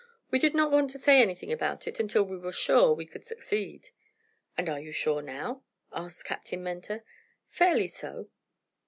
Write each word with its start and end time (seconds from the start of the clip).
We 0.31 0.39
did 0.39 0.55
not 0.55 0.71
want 0.71 0.89
to 0.89 0.97
say 0.97 1.21
anything 1.21 1.51
about 1.51 1.85
it 1.85 1.99
until 1.99 2.23
we 2.23 2.35
were 2.35 2.51
sure 2.51 2.91
we 2.91 3.05
could 3.05 3.23
succeed." 3.23 3.91
"And 4.57 4.67
are 4.67 4.79
you 4.79 4.91
sure 4.91 5.21
now?" 5.21 5.63
asked 5.93 6.25
Captain 6.25 6.63
Mentor. 6.63 7.03
"Fairly 7.49 7.85
so." 7.85 8.27